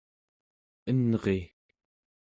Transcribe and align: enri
enri 0.95 1.39